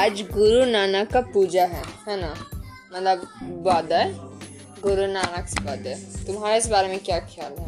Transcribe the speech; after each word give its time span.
आज 0.00 0.20
गुरु 0.22 0.64
नानक 0.64 1.10
का 1.12 1.20
पूजा 1.20 1.64
है 1.64 1.82
है 2.08 2.20
ना? 2.20 2.28
मतलब 2.94 3.22
बर्थडे 3.64 4.04
गुरु 4.82 5.06
नानक 5.06 5.48
से 5.48 5.60
बर्थडे 5.60 5.94
तुम्हारा 6.26 6.54
इस 6.56 6.66
बारे 6.66 6.88
में 6.88 6.98
क्या 6.98 7.18
ख्याल 7.20 7.52
है? 7.58 7.66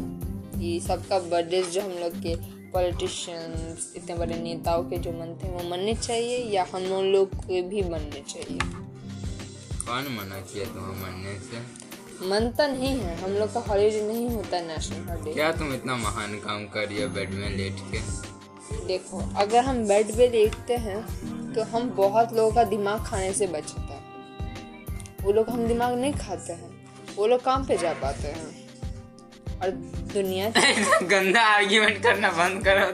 कि 0.53 0.79
सबका 0.87 1.19
बर्थडे 1.19 1.61
जो 1.63 1.81
हम 1.81 1.91
लोग 1.91 2.13
के 2.13 2.35
पॉलिटिशियंस 2.71 3.93
इतने 3.95 4.15
बड़े 4.15 4.37
नेताओं 4.37 4.83
के 4.83 4.97
जो 4.97 5.11
मनते 5.11 5.47
हैं 5.47 5.53
वो 5.53 5.69
मनने 5.69 5.93
चाहिए 5.93 6.37
या 6.37 6.65
हम 6.73 6.83
लोग 7.11 7.35
को 7.35 7.61
भी 7.69 7.81
मनने 7.81 8.23
चाहिए? 8.29 8.57
कौन 9.87 10.07
मना 10.17 10.39
किया 10.39 10.65
तुम्हें 10.65 11.01
मरने 11.03 11.39
से? 11.39 11.61
मनता 12.29 12.67
नहीं 12.67 12.97
है। 12.99 13.15
हम 13.21 13.31
लोग 13.31 13.53
का 13.53 13.59
हॉलीडे 13.59 14.01
नहीं 14.01 14.29
होता 14.29 14.57
है 14.57 14.67
नेशनल 14.67 15.07
हॉलीडे 15.09 15.33
क्या 15.33 15.51
तुम 15.51 15.73
इतना 15.73 15.95
महान 15.95 16.35
काम 16.39 16.65
कर 16.65 16.87
रही 16.87 17.01
हो 17.01 17.09
बेड 17.09 17.29
में 17.29 17.49
लेट 17.57 17.91
के? 17.91 18.01
देखो 18.85 19.19
अगर 19.37 19.63
हम 19.63 19.87
बेड 19.87 20.15
पे 20.17 20.27
लेटते 20.29 20.75
हैं 20.75 20.99
तो 21.53 21.63
हम 21.63 21.89
बहुत 21.89 22.33
लोगों 22.33 22.51
का 22.51 22.63
दिमाग 22.63 23.05
खाने 23.05 23.33
से 23.33 23.47
बचता 23.47 23.81
है। 23.81 24.03
वो 25.21 25.31
लोग 25.31 25.49
हम 25.49 25.67
दिमाग 25.67 25.97
नहीं 25.97 26.13
खाते 26.13 26.53
हैं। 26.53 26.87
वो 27.15 27.27
लोग 27.27 27.43
काम 27.43 27.65
पे 27.65 27.77
जा 27.77 27.93
पाते 27.93 28.27
हैं। 28.27 28.63
और 29.61 29.69
दुनिया 30.13 30.49
गंदा 31.03 31.41
आर्ग्यूमेंट 31.41 32.03
करना 32.03 32.29
बंद 32.29 32.65
करो। 32.65 32.85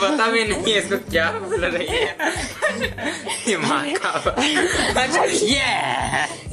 पता 0.00 0.26
भी 0.26 0.44
नहीं 0.44 0.72
है 0.72 0.78
इसको 0.78 0.96
क्या 1.10 1.30
बोल 1.32 1.64
रही 1.64 1.86
है। 1.86 2.16
दिमाग 3.46 3.86
अच्छा 4.96 5.24
ये 5.24 5.62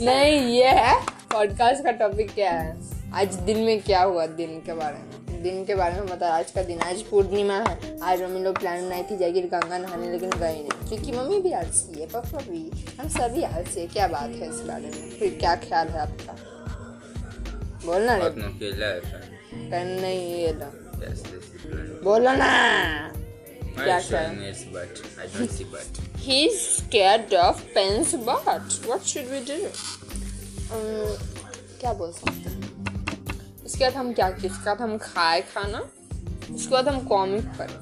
नहीं 0.06 0.40
ये 0.56 0.68
है। 0.68 1.02
पॉडकास्ट 1.34 1.84
का 1.84 1.92
टॉपिक 1.92 2.34
क्या 2.34 2.52
है? 2.52 2.78
आज 3.14 3.36
दिन 3.36 3.60
में 3.60 3.82
क्या 3.82 4.04
हुआ? 4.04 4.26
दिन 4.26 4.62
के 4.66 4.74
बारे 4.74 4.96
में। 4.96 5.27
दिन 5.38 5.66
के 5.66 5.76
बारे 5.76 5.94
में 5.94 6.06
बता 6.06 6.30
आज 6.30 6.52
का 6.52 6.64
दिन 6.64 6.80
आज 6.80 7.02
पूर्णिमा 7.02 7.54
है। 7.54 8.00
आज 8.00 8.22
मम्मी 8.22 8.40
लोग 8.40 8.60
प्लान 8.60 8.86
बनाई 8.86 9.04
थी 9.04 9.18
जाएगी 9.18 9.42
गंगा 9.42 9.78
नहाने 9.78 10.12
लेकिन 10.12 10.30
गए 10.30 10.54
नहीं। 10.54 10.64
क्योंकि 10.64 11.12
मम्मी 11.12 11.42
भी 11.42 11.52
आलसी 11.52 12.02
है 12.02 12.08
पापा 12.08 12.38
भी। 12.38 12.86
हम 13.02 13.10
सभी 13.10 13.44
आलसी 13.44 13.80
है। 13.80 13.88
क्या 13.88 14.08
बात 14.08 14.22
है 14.22 14.50
इस 14.50 14.56
बारे 14.56 14.86
में? 14.86 15.20
फिर 15.20 15.38
क्या 15.40 15.56
ख्याल 15.56 15.88
है 15.88 16.00
आपका? 16.00 16.36
बोलना 17.86 18.18
नहीं. 18.18 18.30
बोलो 22.04 22.32
ना। 22.32 23.12
क्या 23.78 24.00
butt. 25.64 26.02
He's 26.28 26.78
scared 26.78 27.34
of 27.34 27.78
pen's 27.78 28.26
butt. 28.26 28.88
What 28.88 29.08
should 29.08 29.18
we 29.18 29.48
do? 29.48 29.58
Um, 30.68 31.22
क्या 31.82 31.94
बोल 31.94 32.12
सकते 32.12 32.30
हैं? 32.30 32.97
उसके 33.68 33.84
बाद 33.84 33.94
हम 33.94 34.12
क्या 34.14 34.30
किए 34.32 34.50
उसके 34.50 34.66
बाद 34.66 34.82
हम 34.82 34.98
खाए 34.98 35.42
खाना। 35.54 35.80
उसके 36.54 36.72
बाद 36.72 36.88
हम 36.88 37.00
कॉमिक 37.08 37.46
पढ़े। 37.58 37.76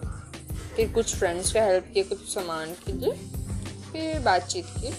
फिर 0.76 0.92
कुछ 0.94 1.16
फ्रेंड्स 1.16 1.52
का 1.54 1.64
हेल्प 1.64 1.90
किए 1.94 2.04
कुछ 2.04 2.20
सामान 2.30 2.72
के 2.86 2.92
लिए। 2.94 3.12
फिर 3.92 4.20
बातचीत 4.22 4.66
की। 4.78 4.92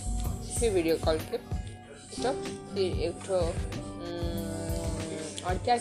फिर 0.55 0.73
वीडियो 0.73 0.97
कॉल 0.97 1.19
किए 1.21 1.39
तो 2.17 2.33
फिर 2.33 2.79
एक 2.79 3.31
हम्म, 4.03 5.47
और 5.47 5.59
क्या 5.65 5.77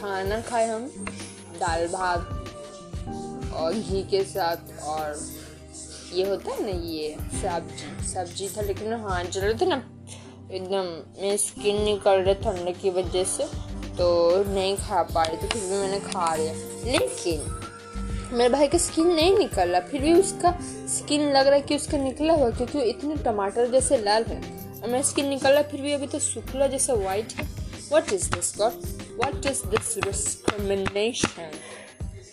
खाना 0.00 0.40
खाए 0.40 0.68
हम। 0.68 0.86
दाल 1.60 1.86
भात 1.88 3.52
और 3.56 3.74
घी 3.74 4.02
के 4.10 4.22
साथ 4.24 4.80
और 4.84 5.06
ये 6.12 6.28
होता 6.28 6.52
है 6.52 6.62
ना 6.62 6.78
ये 6.86 7.16
सब्ज़ी 7.42 8.08
सब्ज़ी 8.08 8.48
था 8.48 8.62
लेकिन 8.62 8.92
हाँ 9.02 9.22
रहे 9.24 9.54
थे 9.54 9.66
ना। 9.66 9.82
एकदम, 10.52 10.84
मेरी 11.22 11.38
स्किन 11.38 11.82
निकल 11.82 12.10
रहे 12.10 12.34
ठंड 12.34 12.76
की 12.76 12.90
वजह 12.90 13.24
से 13.24 13.44
तो 13.96 14.44
नहीं 14.44 14.76
खा 14.76 15.02
पा 15.02 15.22
रही 15.22 15.36
तो 15.36 15.46
फिर 15.46 15.62
भी 15.62 15.76
मैंने 15.76 16.00
खा 16.00 16.34
लिया। 16.34 16.54
लेकिन, 16.92 17.60
मेरे 18.32 18.50
भाई 18.50 18.68
का 18.68 18.78
स्किन 18.78 19.06
नहीं 19.06 19.38
निकल 19.38 19.68
रहा 19.68 19.80
फिर 19.80 20.02
भी 20.02 20.12
उसका 20.12 20.58
स्किन 20.86 21.32
लग 21.32 21.46
रहा 21.46 21.56
है 21.56 21.60
कि 21.60 21.76
उसका 21.76 21.98
निकला 21.98 22.34
हुआ 22.34 22.50
क्योंकि 22.50 22.80
इतने 22.80 23.16
टमाटर 23.16 23.70
जैसे 23.70 23.98
लाल 23.98 24.24
है। 24.24 24.40
और 24.82 24.86
मेरा 24.86 25.02
स्किन 25.02 25.28
निकल 25.28 25.50
रहा 25.50 25.62
फिर 25.62 25.80
भी 25.80 25.92
अभी 25.92 26.06
तो 26.06 26.18
शुक्ला 26.18 26.66
जैसा 26.66 26.92
वाइट 26.92 27.32
है। 27.32 27.48
What 27.92 28.12
is 28.12 28.30
this 28.30 28.54
god 28.58 28.72
what 29.24 29.46
is 29.46 29.66
this 29.66 29.98
discrimination 29.98 31.50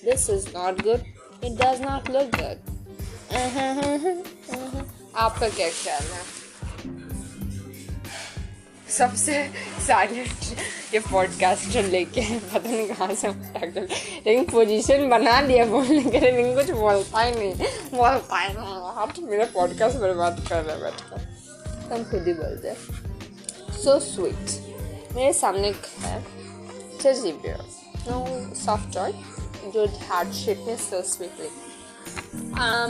This 0.08 0.22
is 0.22 0.42
not 0.42 0.78
good. 0.78 1.00
It 1.44 1.54
does 1.62 1.80
not 1.80 2.02
look 2.02 2.32
good. 2.32 2.58
आपका 5.16 5.50
क्या 5.50 5.70
ख्याल 5.70 6.02
है? 6.02 6.33
सबसे 8.98 9.52
साइलेंट 9.88 10.58
ये 10.94 11.00
पॉडकास्ट 11.00 11.76
लेके 11.76 12.40
पता 12.40 12.70
नहीं 12.70 12.88
कहाँ 12.88 13.16
से 13.16 13.28
लेकिन 13.28 14.44
पोजीशन 14.44 15.10
बना 15.10 15.42
लिया 15.42 15.66
बोलने 15.66 16.04
के 16.04 16.20
लिए 16.20 16.32
लेकिन 16.32 16.56
कुछ 16.56 16.72
बोलता 16.72 17.22
ही 17.22 17.32
नहीं। 17.32 17.54
बोलता 17.94 18.40
ही 18.40 18.54
नहीं। 18.54 18.68
आप 19.02 19.14
तो 19.16 19.22
मेरा 19.22 19.46
पॉडकास्ट 19.46 19.98
बर्बाद 19.98 20.46
कर 20.50 20.62
रहे 20.62 20.78
बैठ 20.78 21.02
कर 21.02 21.34
हम 21.94 22.04
खुद 22.04 22.28
ही 22.28 22.34
बोलते 22.34 22.74
सो 23.84 24.00
स्वीट 24.00 25.16
मेरे 25.16 25.34
सामने 25.34 25.76
है 26.00 26.22
teddy 27.04 27.32
bear 27.32 27.58
no 28.12 28.26
soft 28.56 28.94
toy 28.94 29.12
जो 29.72 29.86
हार्ड 29.86 30.32
शेप 30.32 30.64
में 30.68 30.78
सो 30.78 31.02
स्वीट 31.02 31.32
स्वीटली 31.32 31.50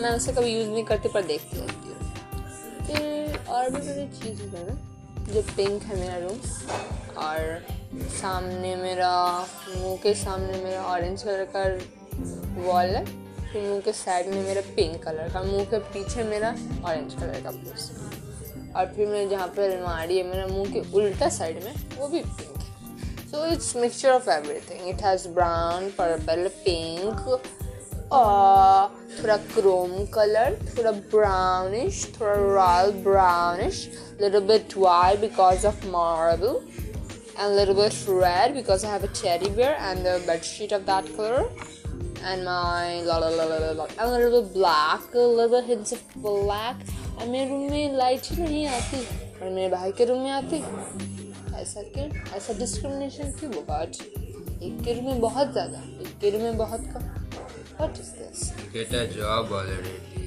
मैं 0.02 0.12
उसे 0.12 0.32
कभी 0.32 0.58
यूज़ 0.58 0.68
नहीं 0.68 0.84
करती, 0.84 1.10
पर 1.10 1.22
देखती 1.22 1.58
रहती 1.58 1.90
हूँ। 1.90 2.04
और 3.46 3.70
भी 3.70 3.88
मेरी 3.88 4.08
चीज़ 4.08 4.42
है 4.42 4.68
ना। 4.70 4.90
जो 5.34 5.42
पिंक 5.42 5.84
है 5.84 6.00
मेरा 6.00 6.18
रूम 6.18 6.38
और 7.18 7.66
सामने 8.22 8.76
मेरा 8.76 9.40
मुँह 9.78 9.98
के 9.98 10.14
सामने 10.14 10.64
मेरा 10.64 10.84
ऑरेंज 10.84 11.24
कलर 11.24 11.48
का 11.56 11.64
वॉल 12.62 12.86
है 12.86 13.06
फिर 13.52 13.62
मुँह 13.64 13.80
के 13.80 13.94
साइड 13.94 14.28
में 14.28 14.44
मेरा 14.44 14.62
पिंक 14.76 15.04
कलर 15.04 15.34
का 15.34 15.44
मुँह 15.44 15.66
के 15.66 15.78
पीछे 15.78 16.24
मेरा 16.24 16.56
ऑरेंज 16.86 17.14
कलर 17.14 17.42
का 17.42 17.52
पीस 17.52 17.92
और 18.76 18.86
फिर 18.86 19.08
मैं 19.08 19.30
जहाँ 19.30 19.48
पर 19.48 19.70
अलमारी 19.70 20.18
है 20.18 20.24
मेरा 20.24 20.48
मुँह 20.48 20.74
के 20.74 20.80
उल्टा 20.94 21.30
साइड 21.30 21.64
में 21.64 21.74
वो 21.98 22.08
भी 22.08 22.20
pink 22.20 22.54
So 23.34 23.44
it's 23.44 23.76
mixture 23.76 24.12
of 24.12 24.28
everything. 24.28 24.82
It 24.88 25.02
has 25.02 25.28
brown 25.28 25.90
purple 25.90 26.50
pink, 26.68 27.22
uh, 28.13 28.89
थोड़ा 29.19 29.37
chrome 29.55 30.07
color, 30.17 30.51
थोड़ा 30.75 30.93
brownish, 31.11 32.05
थोड़ा 32.19 32.37
royal 32.57 32.93
brownish, 33.07 33.89
little 34.21 34.41
bit 34.41 34.77
white 34.77 35.21
because 35.21 35.65
of 35.65 35.85
marble, 35.87 36.63
and 37.39 37.53
a 37.53 37.55
little 37.55 37.75
bit 37.75 37.95
red 38.09 38.55
because 38.55 38.85
I 38.85 38.91
have 38.91 39.05
a 39.05 39.09
teddy 39.09 39.51
bear 39.51 39.77
and 39.81 40.05
the 40.05 40.23
bed 40.27 40.45
sheet 40.45 40.73
of 40.73 40.87
that 40.87 41.05
color, 41.17 41.49
and 42.25 42.45
my 42.45 43.03
la 43.03 43.19
la 43.19 43.29
la 43.29 43.45
la 43.45 43.59
la, 43.59 43.73
la 43.73 43.85
and 43.85 44.01
a 44.01 44.13
little 44.13 44.43
bit 44.43 44.55
black, 44.55 45.15
a 45.15 45.19
little 45.19 45.61
bit 45.61 45.69
hints 45.75 45.93
of 45.93 46.03
black. 46.17 46.77
और 47.19 47.27
मेरे 47.27 47.49
room 47.51 47.71
में 47.71 47.97
light 47.97 48.27
ही 48.31 48.43
नहीं 48.43 48.67
आती 48.69 48.99
और 49.43 49.49
मेरे 49.51 49.69
भाई 49.69 49.93
के 49.99 50.05
रूम 50.05 50.19
में 50.23 50.31
आती 50.31 50.57
ऐसा 51.61 51.83
क्यों 51.95 52.07
ऐसा 52.37 52.53
डिस्क्रिमिनेशन 52.59 53.33
क्यों 53.41 53.51
गॉड 53.53 53.97
एक 54.63 54.81
के 54.85 54.93
रूम 54.95 55.05
में 55.05 55.21
बहुत 55.21 55.53
ज़्यादा 55.53 55.83
एक 56.03 56.19
के 56.21 56.31
रूम 56.31 56.43
में 56.43 56.57
बहुत 56.59 56.85
कम 56.93 57.22
व्हाट 57.80 58.00
इज़ 58.00 58.12
दिस 58.18 58.50
बेटा 58.74 59.04
जॉब 59.16 59.52
ऑलरेडी 59.60 60.26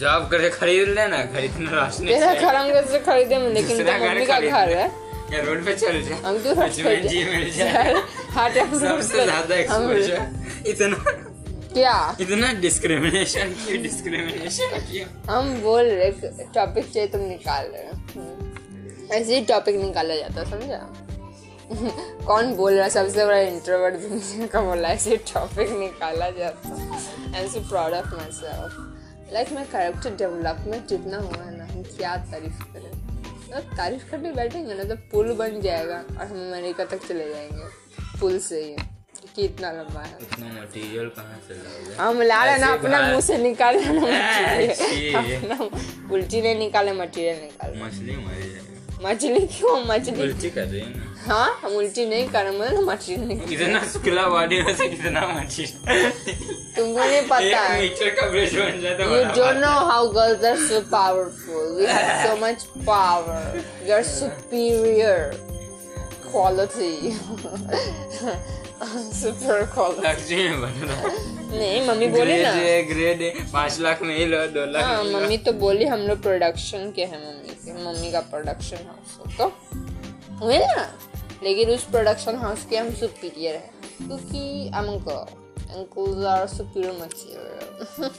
जॉब 0.00 0.28
करके 0.30 0.50
खरीद 0.50 0.88
लेना 0.98 1.18
खरीदना 1.32 1.70
राशन 1.70 2.06
तेरा 2.06 2.34
घर 2.34 2.54
हम 2.56 2.72
कैसे 2.72 2.98
खरीदे 3.08 3.38
लेकिन 3.54 3.84
तो 3.84 3.92
मम्मी 4.04 4.26
का 4.26 4.38
घर 4.40 4.68
है। 4.76 4.86
या 5.32 5.42
रोड 5.44 5.64
पे 5.64 5.74
चल 5.76 6.00
जा। 6.02 6.16
हम 6.24 6.38
क्यों 6.42 6.54
कुछ 6.56 6.80
में 6.84 7.06
जी 7.08 7.24
मिल 7.24 7.50
जाए। 7.52 7.92
हार्ट 8.30 8.54
सबसे 8.74 9.24
ज़्यादा 9.24 9.54
एक्सपोजर 9.56 10.68
इतना 10.70 10.96
क्या? 11.74 11.94
इतना 12.20 12.52
डिस्क्रिमिनेशन 12.60 13.54
क्यों 13.60 13.82
डिस्क्रिमिनेशन 13.82 14.78
क्यों? 14.90 15.06
हम 15.30 15.54
बोल 15.62 15.84
रहे 15.84 16.10
टॉपिक 16.54 16.92
चाहिए 16.92 17.08
तुम 17.08 17.20
निकाल 17.28 17.64
रहे 17.66 17.84
हो। 17.84 17.94
हम्म। 18.14 19.12
ऐसे 19.12 19.34
ही 19.34 19.44
टॉपिक 19.46 19.76
निकाला 19.76 20.14
जाता 20.16 20.44
समझा? 20.50 20.80
कौन 22.26 22.54
बोल 22.54 22.72
रहा 22.74 22.84
है? 22.84 22.90
सबसे 22.90 23.26
बड़ा 23.26 23.38
इंट्रोवर्ट 23.38 23.94
दुनिया 23.94 24.46
का 24.46 24.60
बोला 24.60 24.88
ऐसे 24.88 25.16
टॉपिक 25.32 25.70
निकाला 25.70 26.30
जाता 26.30 26.74
I 27.36 27.42
am 27.42 27.48
so 27.48 27.60
proud 27.68 27.92
of 27.92 28.14
myself 28.32 29.32
like 29.32 29.52
मैं 29.52 29.64
कैरेक्टर 29.70 30.14
डेवलपमेंट 30.16 30.86
जितना 30.86 31.18
हुआ 31.18 31.42
है 31.44 31.56
ना 31.58 31.64
हम 31.64 31.82
क्या 31.96 32.16
तारीफ़ 32.32 32.62
करें? 32.72 32.90
तो 33.52 33.60
तारीफ़ 33.76 34.10
करने 34.10 34.32
बैठेंगे 34.32 34.74
ना 34.74 34.84
तो 34.84 34.96
पुल 35.12 35.32
बन 35.32 35.60
जाएगा 35.60 35.96
और 35.96 36.26
हम 36.26 36.36
अमेरिका 36.48 36.84
तक 36.84 37.06
चले 37.06 37.28
जाएँगे। 37.30 38.18
पुल 38.20 38.38
से 38.38 38.62
ही। 38.64 38.76
कि 39.34 39.42
इतना 39.42 39.70
लंबा 39.72 40.00
है। 40.00 40.18
इतना 40.22 40.46
मटेरियल 40.46 41.08
कहाँ 41.08 41.40
से 41.48 41.54
लाओगे? 41.54 41.94
हम 42.02 42.22
ला 42.22 42.44
रहे 42.44 42.58
ना 42.58 42.72
अपना 42.72 43.00
मुँह 43.02 43.20
से 43.20 43.38
निकाल 43.38 43.78
रहे 43.78 44.00
मटेरियल 44.00 45.52
उल्टी 46.12 46.40
नहीं 46.40 46.54
निकाले 46.58 46.92
मटेरियल 46.92 47.40
निकाल। 47.40 47.70
मछली 47.82 48.16
मर 48.16 48.32
जाएगी। 48.32 48.72
मछली 49.02 49.40
क्यों? 49.54 49.74
मछली 49.86 50.22
उल्टी 50.22 50.50
कर 50.50 50.64
रही 50.66 50.80
है 50.80 51.12
हाँ 51.26 51.60
हम 51.62 51.72
उल्टी 51.76 52.04
नहीं 52.06 52.26
कर 52.28 52.44
रहे 52.44 52.80
मछली 52.84 53.16
निकाल 53.16 53.52
इतना 53.52 53.78
शुक्ला 53.92 54.26
बॉडी 54.28 54.60
में 54.62 54.74
से 54.76 54.88
कितना 54.88 55.20
मछली 55.28 55.66
तुमको 56.76 56.98
नहीं 56.98 57.22
पता 57.28 57.60
है। 57.60 57.80
मीटर 57.80 58.10
का 58.20 58.28
ब्रिज 58.30 58.54
बन 58.58 58.80
जाए 58.82 58.94
तो 58.98 59.04
You 59.04 59.10
बड़ा 59.10 59.34
don't 59.34 59.60
बात 59.60 59.62
know 59.64 59.76
how 59.90 60.02
girls 60.16 60.44
are 60.50 60.58
so 60.68 60.78
powerful. 60.94 61.64
We 61.78 61.84
have 61.86 62.10
so 62.26 62.32
much 62.44 62.60
power. 62.86 63.40
We 63.84 63.92
are 63.98 64.04
superior 64.04 65.20
quality. 66.30 66.94
Super 69.22 69.58
quality. 69.74 70.02
Factory 70.06 70.36
में 70.48 70.60
बन 70.60 70.72
नहीं 71.58 71.86
मम्मी 71.88 72.06
बोली 72.14 72.36
ना। 72.42 72.50
ग्रेड 72.92 73.20
पाँच 73.52 73.78
लाख 73.80 73.98
में 74.02 74.16
ही 74.16 74.24
लो 74.26 74.46
दो 74.54 74.64
लाख 74.72 74.84
हाँ 74.84 75.02
मम्मी 75.04 75.36
तो 75.48 75.52
बोली 75.64 75.84
हम 75.94 76.00
लोग 76.08 76.22
प्रोडक्शन 76.22 76.90
के 76.96 77.04
हैं 77.12 77.20
मम्मी। 77.26 77.43
मम्मी 77.74 78.12
का 78.12 78.20
प्रोडक्शन 78.20 78.76
हाउस 78.76 79.18
है 79.26 79.36
तो। 79.36 79.46
हुए 80.36 80.58
ना? 80.58 80.94
लेकिन 81.42 81.70
उस 81.70 81.84
प्रोडक्शन 81.84 82.36
हाउस 82.36 82.66
के 82.66 82.76
हम 82.76 82.90
सुपीरियर 82.94 83.54
हैं। 83.54 83.70
क्योंकि 84.06 84.70
uncle 84.74 85.44
uncles 85.74 86.26
are 86.26 86.46
superior 86.46 86.92
material 86.92 88.10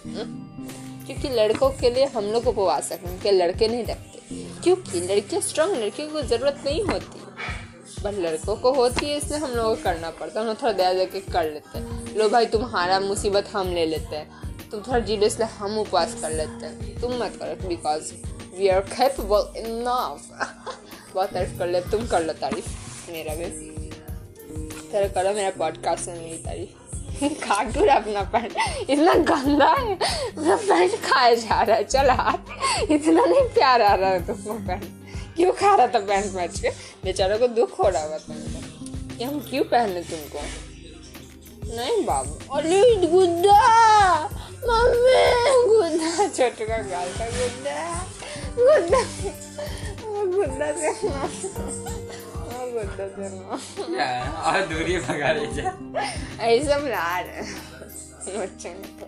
क्योंकि 1.05 1.29
लड़कों 1.29 1.69
के 1.69 1.89
लिए 1.89 2.05
हम 2.05 2.23
लोग 2.23 2.47
उपवास 2.47 2.91
रखें 2.91 3.19
के 3.21 3.31
लड़के 3.31 3.67
नहीं 3.67 3.83
रखते। 3.83 4.15
क्योंकि 4.63 5.01
लड़कियाँ 5.01 5.41
स्ट्रांग 5.41 5.71
लड़कियों 5.71 6.09
को 6.09 6.21
ज़रूरत 6.21 6.61
नहीं 6.65 6.83
होती। 6.83 7.21
बट 8.03 8.13
लड़कों 8.13 8.55
को 8.55 8.73
होती 8.73 9.05
है, 9.05 9.17
इसलिए 9.17 9.39
हम 9.39 9.51
लोगों 9.51 9.75
को 9.75 9.83
करना 9.83 10.09
पड़ता 10.09 10.39
है। 10.39 10.41
हम 10.41 10.47
लोग 10.47 10.61
थोड़ा 10.61 10.73
दया 10.73 10.93
दे 10.93 11.05
के 11.05 11.19
कर 11.19 11.43
लेते 11.43 11.79
हैं। 11.79 12.17
लो 12.17 12.29
भाई, 12.29 12.45
तुम्हारा 12.45 12.99
मुसीबत 12.99 13.47
हम 13.47 13.67
ले 13.67 13.85
लेते 13.85 14.15
हैं। 14.15 14.59
तुम 14.69 14.81
थोड़ा 14.81 14.99
ज़ीरो, 14.99 15.25
इसलिए 15.25 15.47
हम 15.47 15.79
उपवास 15.79 16.17
कर 16.21 16.31
लेते 16.31 16.65
हैं। 16.65 17.01
तुम 17.01 17.13
मत 17.13 17.35
करो 17.39 17.67
because 17.67 18.13
we 18.57 18.67
are 18.69 18.81
capable 18.89 19.53
enough 19.57 20.27
बहुत 21.13 21.29
तारीफ़ 21.33 21.57
कर 21.59 21.67
ले 21.67 21.81
तुम 21.91 22.05
कर 22.07 22.25
लो 22.25 22.33
तारीफ़ 22.39 22.67
मेरा 23.11 23.35
भी 23.35 23.45
तेरा 24.91 25.07
करो 25.15 25.33
मेरा 25.33 25.49
पॉडकास्ट 25.57 26.07
में 26.07 26.19
मेरी 26.19 26.37
तारीफ़ 26.43 26.83
काटू 27.45 27.83
रहा 27.85 27.95
अपना 27.95 28.21
पैंट 28.31 28.53
इतना 28.89 29.13
गंदा 29.29 29.71
है 29.71 29.97
मेरा 30.37 30.55
पैंट 30.57 30.95
खाया 31.03 31.33
जा 31.35 31.61
रहा 31.61 31.75
है 31.75 31.83
चल 31.85 32.09
हाथ 32.11 32.91
इतना 32.91 33.25
नहीं 33.25 33.47
प्यार 33.53 33.81
आ 33.81 33.93
रहा 33.95 34.09
है 34.09 34.25
तुमको 34.27 34.53
पैंट 34.67 34.83
क्यों 35.35 35.51
खा 35.53 35.75
रहा 35.75 35.87
था 35.87 35.99
पैंट 36.07 36.33
मैच 36.35 36.59
के 36.59 36.69
बेचारों 37.03 37.39
को 37.39 37.47
दुख 37.59 37.79
हो 37.79 37.89
रहा 37.89 38.03
हुआ 38.03 38.17
तुमको 38.17 39.17
कि 39.17 39.23
हम 39.23 39.39
क्यों 39.49 39.63
पहने 39.65 40.01
तुमको 40.03 40.47
नहीं 41.75 42.03
बाबू 42.05 42.55
अरे 42.57 42.81
गुड्डा 43.05 43.61
मम्मी 44.67 45.23
गुड्डा 45.67 46.27
छोटू 46.27 46.65
का 46.65 46.77
गाल 46.89 47.13
का 47.19 47.29
गुड्डा 47.39 48.04
और 54.45 54.67
दूरी 54.67 54.97
भगा 54.97 55.33
जा 55.33 55.71
ऐसा 56.45 56.77
नोचेंगे 58.37 59.05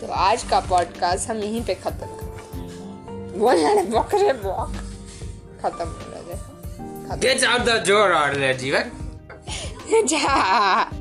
तो 0.00 0.06
आज 0.06 0.42
का 0.42 0.60
पॉडकास्ट 0.60 1.30
हम 1.30 1.36
यहीं 1.36 1.64
पे 1.64 1.74
खत्म 1.74 1.90
करते 1.90 2.56
हैं 2.56 3.38
बोल 3.38 3.56
रहे 3.56 3.82
बकरे 3.82 4.32
बक 4.32 4.72
खत्म 5.62 5.88
हो 5.88 6.10
रहा 6.10 7.10
है 7.10 7.20
गेट 7.20 7.44
आउट 7.44 7.60
द 7.60 7.84
डोर 7.88 8.12
और 8.12 8.54
जीवन 8.54 8.90
जा 10.04 10.97